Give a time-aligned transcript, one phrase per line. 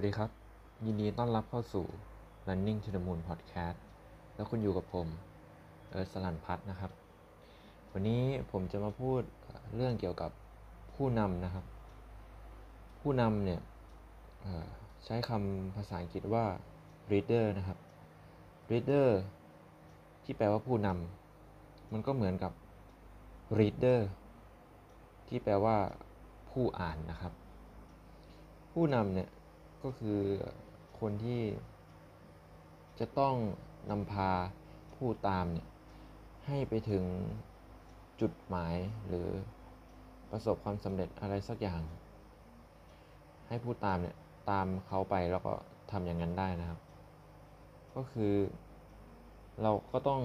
[0.00, 0.30] วัสดีครับ
[0.86, 1.84] ยินดีต้อนรับเข้าสู่
[2.48, 3.78] Running to the Moon Podcast
[4.34, 5.06] แล้วคุณอยู่กับผม
[5.90, 6.90] เอิร์ธสลันพัฒน์นะครับ
[7.92, 9.22] วันนี้ผมจะมาพูด
[9.76, 10.30] เรื่องเกี่ยวกับ
[10.94, 11.64] ผู้นำนะครับ
[13.00, 13.60] ผู้นำเนี่ย
[15.04, 16.44] ใช้คำภาษาอังกฤษว่า
[17.10, 17.78] leader นะครับ
[18.70, 19.08] leader
[20.24, 22.52] ที่แปลว่าผู้นำมันก็เหมือนกับ
[23.58, 24.00] reader
[25.28, 25.76] ที่แปลว่า
[26.50, 27.32] ผู้อ่านนะครับ
[28.74, 29.30] ผู้นำเนี่ย
[29.82, 30.20] ก็คือ
[31.00, 31.42] คนที่
[32.98, 33.34] จะต้อง
[33.90, 34.30] นำพา
[34.94, 35.68] ผู้ตามเนี่ย
[36.46, 37.04] ให้ไปถึง
[38.20, 38.74] จุดหมาย
[39.06, 39.28] หรือ
[40.30, 41.82] ประสบความสำเร็จอะไรสักอย่าง
[43.48, 44.16] ให้ผู้ตามเนี่ย
[44.50, 45.52] ตามเขาไปแล้วก็
[45.90, 46.78] ทำอย่างนั้นได้นะครับ
[47.94, 48.34] ก็คือ
[49.62, 50.22] เราก็ต้อง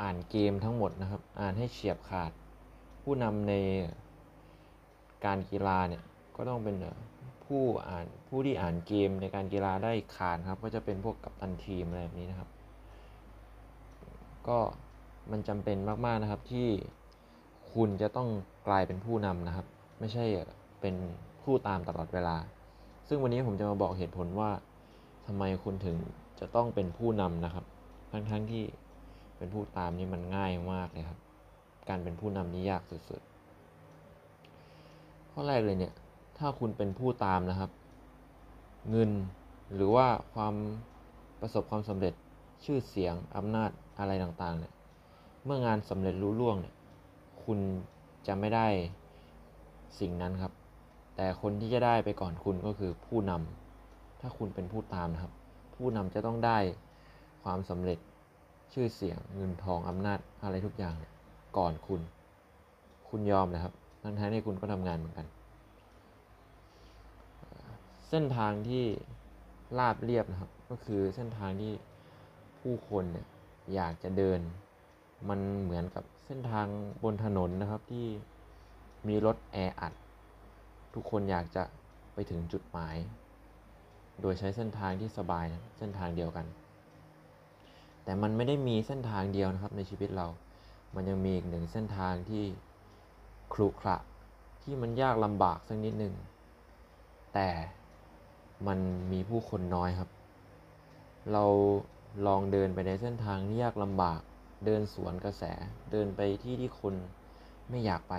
[0.00, 2.32] อ่านเกมทั้งหมดนะครับ อ่านให้เฉียบขาด
[3.02, 3.54] ผู้นำใน
[5.24, 6.02] การกีฬาเนี่ย
[6.36, 6.76] ก็ต้องเป็น
[7.52, 12.48] ผู้อ่านผู้ที่อ่านเกมในการกีฬาได้ขาดครับ ก็จะเป็นพวกกัปตันทีมอะไรแบบนี้นะครับ
[14.48, 14.58] ก็
[15.30, 16.68] มันจำเป็นมากๆนะครับที่
[17.74, 18.28] คุณจะต้อง
[18.68, 19.66] กลายเป็นผู้นำนะครับ
[20.00, 20.24] ไม่ใช่
[20.80, 20.94] เป็น
[21.42, 22.36] ผู้ตามตลอดเวลา
[23.08, 24.50] ซึ่งวันนี้ผมจะมาบอกเหตุผลว่า
[25.26, 25.96] ทำไมคุณถึง
[26.40, 27.64] จะต้องเป็นผู้นำนะครับ
[28.12, 28.64] ทั้งๆที่
[29.38, 31.18] เป็นผู้ตามนี่มันง่ายมากเลยครับ
[31.88, 35.92] การเป็นผู้นำนี่ยากสุดๆข้อแรกเลยเนี่ย
[36.44, 37.70] ถ้าคุณเป็นผู้ตามนะครับ
[38.90, 39.10] เงิน
[39.74, 40.54] หรือว่าความ
[41.40, 42.14] ประสบความสำเร็จ
[42.64, 44.72] ชื่อเสียงอำนาจอะไรต่างๆเนี่ย
[45.44, 46.74] เมื่องานสำเร็จรุ่ล่วงเนี่ย
[47.44, 47.58] คุณ
[48.26, 48.66] จะไม่ได้
[50.00, 50.52] สิ่งนั้นครับ
[51.16, 55.32] แต่คนที่จะได้ไปก่อนคุณก็คือผู้นำถ้าคุณเป็นผู้ตามนะครับ
[55.76, 56.58] ผู้นำจะต้องได้
[57.44, 57.98] ความสำเร็จ
[58.72, 60.94] ชื่อเสียงเงินทองอำนาจอะไรทุกอย่าง
[61.58, 62.00] ก่อนคุณ
[63.08, 65.26] คุณยอมนะครับทั้งๆที่คุณก็ทำงานเหมือนกัน
[68.14, 68.84] เส้นทางที่
[69.78, 71.72] ราบเรียบนะครับ ก็คือเส้นทางที่
[72.62, 73.26] ผู้คนเนี่ย
[73.74, 74.40] อยากจะเดิน
[75.28, 76.66] มันเหมือนกับเส้นทาง
[77.04, 78.06] บนถนนนะครับที่
[79.08, 79.92] มีรถแออัด
[80.94, 81.64] ทุกคนอยากจะ
[82.14, 82.96] ไปถึงจุดหมาย
[84.20, 86.46] โดยใช้เส้นทางที่สบายนะเส้นทางเดียวกัน
[88.04, 90.26] แต่มันไม่ได้มีเส้นทางเดียวนะครับในชีวิตเรา
[90.94, 92.44] มันยังมีอีกหนึ่งเส้นทางที่
[93.54, 93.96] ครุขระ
[94.62, 96.14] ที่มันยากลำบากสักนิดหนึ่ง
[97.34, 97.48] แต่
[98.66, 98.78] มัน
[99.12, 100.10] มีผู้คนน้อยครับ
[101.32, 101.44] เรา
[102.26, 104.20] ลองเดินไปในเส้นทางที่ยากลำบาก
[104.66, 105.42] เดินสวนกระแส
[105.90, 106.94] เดินไปที่ที่คน
[107.70, 108.14] ไม่อยากไป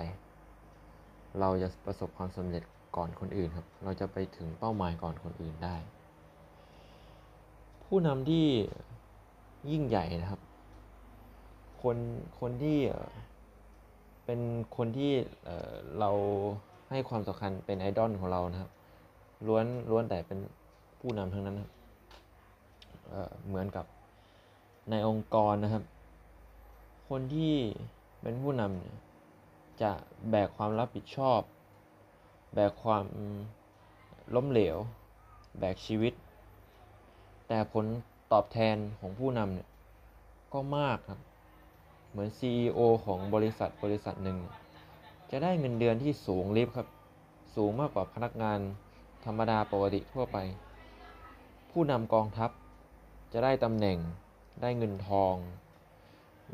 [1.40, 2.62] เราจะประสบความสำเร็จ
[2.96, 5.76] ก่อนคนอื่นครับ เราจะไปถึงเป้าหมายก่อนคนอื่นได้
[7.84, 8.46] ผู้นำที่
[9.70, 10.40] ยิ่งใหญ่นะครับ
[11.82, 11.96] คน
[12.40, 12.78] คนที่
[14.24, 14.40] เป็น
[14.76, 15.12] คนที่
[15.44, 16.10] เเรา
[16.90, 18.70] ให้ความสำคัญเป็นไอดอลของเรานะครับ
[19.46, 20.38] ล้วนล้วนแต่เป็น
[21.00, 21.70] ผู้นำทั้งนั้นครับ
[23.10, 23.86] เเหมือนกับ
[24.90, 25.84] ในองค์กรนะครับ
[27.08, 27.54] คนที่
[28.22, 28.94] เป็นผู้นำเนี่ย
[29.82, 29.92] จะ
[30.30, 31.40] แบกความรับผิดชอบ
[32.54, 33.04] แบกความ
[34.34, 34.76] ล้มเหลว
[35.58, 36.12] แบกชีวิต
[37.48, 37.84] แต่ผล
[38.32, 39.68] ตอบแทนของผู้นำเนี่ย
[40.52, 41.20] ก็มากครับ
[42.10, 44.38] เหมือน CEO ของบริษัทบริษัทหนึ่ง
[45.30, 46.88] จะได้เงินเดือนที่สูงลิฟต์ครับ
[47.56, 48.58] สูงมากกว่าพนักงาน
[49.24, 50.38] ธรรมดาปกติทั่วไป
[51.70, 52.50] ผู้นำกองทัพ
[53.32, 53.98] จะได้ตำแหน่ง
[54.62, 55.34] ได้เงินทอง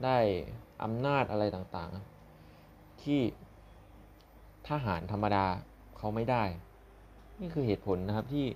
[0.04, 0.18] ได้
[0.82, 3.20] อำนาจอะไรต่างๆ ที่
[4.68, 5.46] ทหารธรรมดา
[5.98, 6.44] เขาไม่ได้
[7.40, 8.46] นี่คือเหตุผลนะครับที่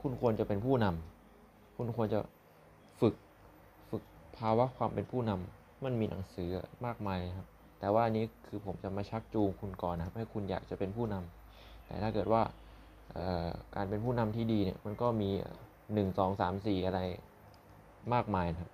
[0.00, 2.20] คุณควรจะเป็นผู้นำคุณควรจะ
[3.00, 3.14] ฝึก
[3.90, 4.02] ฝึก
[4.38, 6.48] ภาวะความเป็นผู้นำมันมีหนังสือ
[6.86, 7.48] มากมายครับ
[7.80, 12.42] แต่ว่าอันนี้คือผมจะมาชักจูงคุณก่อนนะครับ ให้คุณอยากจะเป็นผู้นำแต่ถ้าเกิดว่า
[13.74, 15.30] การเป็นผู้นำที่ดีเนี่ยมันก็มี
[15.94, 17.00] หนึ่งสองสามสี่อะไร
[18.12, 18.70] มากมายนะครับ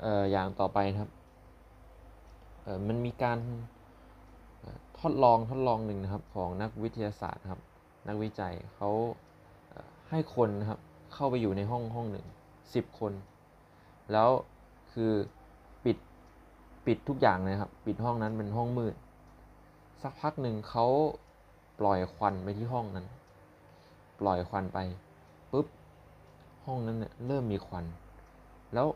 [0.00, 1.10] เอ่ออย่างต่อไปนะครับ
[2.62, 3.38] เออมันมีการ
[5.00, 7.60] ทดลองทดลองหนึ่งนะครับของนักวิทยาศาสตร์ครับ
[8.08, 8.90] นักวิจัยเขา
[10.10, 10.80] ให้คนนะครับ
[11.14, 12.26] เข้าไปอยู่ในห้องห้องหนึ่ง
[12.74, 13.12] สิบคน
[14.12, 14.28] แล้ว
[14.92, 15.12] คือ
[15.84, 15.96] ปิด
[16.86, 18.94] ปิดทุกอย่างเลยครับ ปิดห้องนั้นเป็นห้องมืด
[20.02, 20.86] สักพักหนึ่งเขา
[21.78, 23.06] ปล่อยควันไปที่ห้องนั้น
[24.20, 24.78] ปล่อยควันไป
[25.52, 25.66] ปุ๊บ
[26.64, 27.84] ห้องนั้นเนี่ยเริ่มมีควัน
[28.74, 28.86] แล้ว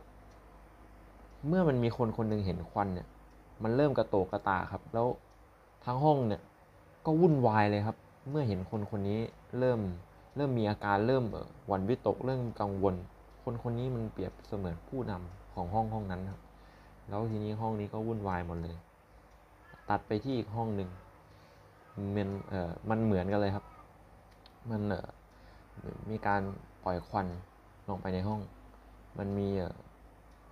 [1.48, 3.06] เมื่อมันมีคนคนหนึ่งเห็นควันเนี่ย
[3.62, 5.06] มันเริ่มกระโตกกระตาครับ แล้ว
[5.84, 6.40] ทั้งห้องเนี่ย
[7.06, 7.96] ก็วุ่นวายเลยครับ
[8.30, 9.20] เมื่อเห็นคนคนนี้
[9.58, 9.80] เริ่ม
[10.36, 11.24] เริ่มมีอาการเริ่ม
[11.66, 12.94] หวั่นวิตกเริ่มกังวล
[13.42, 16.40] คนคนนี้มันเปรียบเสมือนผู้นำของห้องห้องนั้นครับ
[17.08, 18.76] แล้วทีนี้ห้องนี้ก็วุ่นวายหมดเลย
[19.90, 20.88] ตัดไปที่อีกห้องหนึ่ง
[22.16, 23.64] มันเอ่อมันเหมือนกันเลยครับ
[24.70, 25.06] มันเอ่อ
[26.10, 26.42] มีการ
[26.84, 27.26] ปล่อยควัน
[27.88, 28.40] ลงไปในห้อง
[29.18, 29.48] มันมี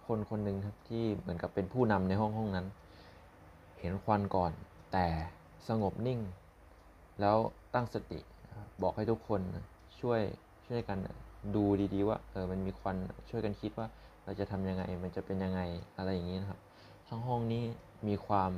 [0.06, 2.66] คนคนหนึ่งครับที่เหมือนกับเป็นผู้นำในห้องห้องนั้น
[3.80, 4.52] เห็นควันก่อน
[4.92, 5.06] แต่
[5.68, 6.20] สงบนิ่ง
[7.20, 7.36] แล้ว
[7.74, 8.20] ตั้งสติ
[8.82, 9.40] บอกให้ทุกคน
[10.00, 10.20] ช่วย
[10.66, 10.98] ช่วยกัน
[11.54, 11.64] ดู
[11.94, 12.96] ดีๆ ว่าเออมันมีควัน
[13.30, 13.86] ช่วยกันคิดว่า
[14.24, 15.60] เราจะทำยังไง มันจะเป็นยังไง
[15.96, 16.60] อะไรอย่างนี้นะครับ
[17.08, 17.64] ทั้งห้องนี้
[18.08, 18.50] มีความ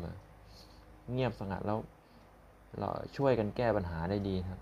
[1.10, 1.78] เงียบสงัดแล้ว
[2.78, 4.60] เราช่วยกันแก้ปัญหาได้ดีครับ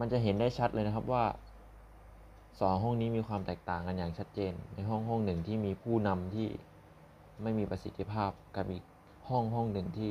[0.00, 1.24] มันจะเห็นได้ชัดเลยนะครับว่า
[2.60, 6.48] สองห้องนี้มีความแตกต่างกันอย่างชัดเจน ในห้องห้องหนึ่งที่มีผู้นำที่
[7.42, 8.84] ไม่มีประสิทธิภาพกับอีก
[9.28, 10.10] ห้องห้องหนึ่งที่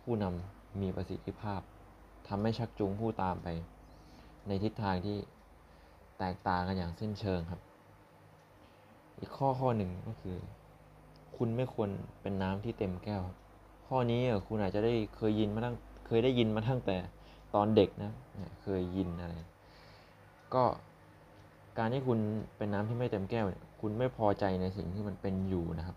[0.00, 1.60] ผู้นำมีประสิทธิภาพ
[2.28, 3.48] ทำให้ชักจูงผู้ตามไป
[4.46, 5.16] ในทิศทางที่
[6.18, 7.60] แตกต่างกันอย่างสิ้นเชิงครับ
[9.18, 10.36] อีกข้อข้อหนึ่งก็คือ
[11.36, 11.90] คุณไม่ควร
[12.20, 13.36] เป็นน้ำที่เต็มแก้วครับ
[13.92, 15.76] ข้อนี้คุณอาจจะได้เคยยินมาตั้ง
[16.06, 16.96] เคยได้ยินมาตั้งแต่
[17.54, 18.12] ตอนเด็กนะ
[18.62, 19.34] เคยยินอะไร
[20.54, 20.64] ก็
[21.78, 22.18] การที่คุณ
[22.56, 25.96] เป็นน้ำที่ไม่เต็มแก้วเนี่ยคุณไม่พอใจในสิ่งที่มันเป็นอยู่นะครับ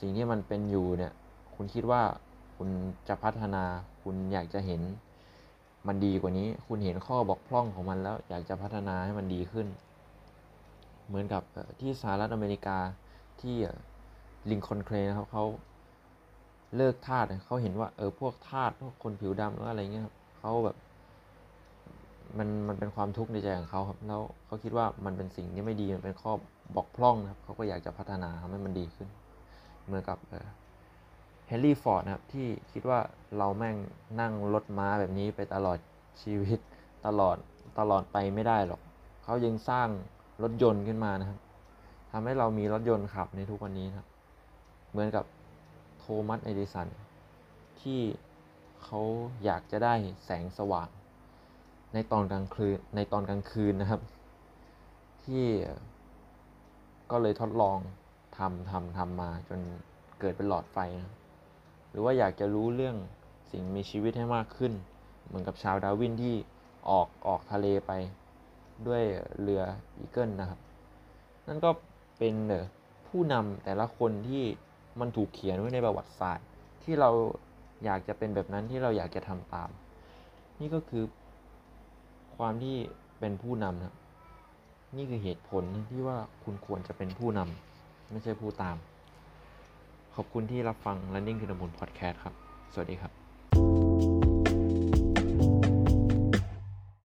[0.00, 1.12] สิ่งที่มันเป็นอยู่เนี่ย
[1.56, 2.02] คุณคิดว่า
[2.56, 2.68] คุณ
[3.08, 3.64] จะพัฒนา
[4.02, 4.80] คุณอยากจะเห็น
[5.86, 9.66] มันดีกว่านี้ คุณเห็นข้อบกพร่องของมันแล้ว อยากจะพัฒนาให้มันดีขึ้น
[11.06, 11.42] เหมือนกับ
[11.80, 12.78] ที่สหรัฐอเมริกา
[13.40, 13.56] ที่
[14.50, 15.44] ลิงคอนเคลนะครับเขา
[16.76, 20.76] เลิกทาสเนี่ยเขาเห็นว่าเออพวกทาสพวกคนผิวดำหรืออะไรเงี้ยครับเขาแบบ
[22.38, 26.32] มันมันเป็นความทุกข์ในใจของเขาครับแล้วเขาคิดว่ามันเป็นสิ่งที่ไม่ดีมันเป็นข้อ
[26.76, 29.08] บกพร่องนะครับเขาก็อยากจะพัฒนาทำให้มันดีขึ้น
[29.84, 30.18] เหมือนกับ
[31.48, 32.98] เฮนรี่ฟอร์ดนะครับที่คิดว่า
[33.38, 33.76] เราแม่ง
[34.20, 35.78] นั่งรถม้าแบบนี้ไปตลอด
[36.22, 36.58] ชีวิต
[37.06, 37.36] ตลอด
[37.78, 38.80] ตลอดไปไม่ได้หรอก
[39.24, 39.88] เขายังสร้าง
[40.42, 41.38] รถยนต์ขึ้นมานะครับ
[42.12, 44.06] ทำให้เรามีรถยนต์ขับในทุกวันนี้นะครับ
[44.90, 45.24] เหมือนกับ
[46.06, 46.88] โทมัสเอดิสัน
[47.80, 48.00] ที่
[48.82, 49.00] เขา
[49.44, 49.94] อยากจะได้
[50.24, 50.88] แสงสว่าง
[51.94, 54.00] ในตอนกลางคืนในตอนกลางคืนนะครับ
[55.24, 55.46] ที่
[57.10, 57.78] ก็เลยทดลอง
[58.38, 59.60] ทำทำทำมาจน
[60.20, 61.14] เกิดเป็นหลอดไฟนะ
[61.90, 62.96] หรือว่าอยากจะรู้เรื่อง
[63.50, 64.72] สิ่งมีชีวิตให้มากขึ้น
[65.26, 66.34] เหมือนกับชาร์ลส์ดาร์วินที่
[66.90, 67.92] ออกออกทะเลไป
[68.86, 69.02] ด้วย
[69.40, 69.62] เรือ
[69.98, 70.60] บีเกิลนะครับ
[71.46, 71.70] นั่นก็
[72.18, 72.64] เป็นเอ่อ
[73.08, 74.44] ผู้นำแต่ละคนที่
[75.00, 76.46] มันถูกเขียนไว้ในประวัติศาสตร์
[76.82, 77.10] ที่เรา
[77.84, 79.70] อยากจะเป็นแบบนั้นที่เราอยากจะทำตาม
[80.60, 81.04] นี่ก็คือ
[82.36, 82.76] ความที่
[83.20, 83.94] เป็นผู้นำนะ
[84.96, 88.76] นี่คือเหตุผลที่ว่าคุณควรจะเป็นผู้นำไม่ใช่ผู้ตาม
[90.14, 92.34] ขอบคุณที่รับฟัง Running คือ the Moon Podcast ครับ
[92.72, 93.25] สวัสดีครับ